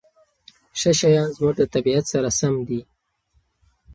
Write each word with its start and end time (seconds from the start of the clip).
ښه 0.79 0.91
شیان 0.99 1.29
زموږ 1.35 1.53
د 1.57 1.61
طبیعت 1.73 2.05
سره 2.13 2.29
سم 2.39 2.55
دي. 2.67 2.81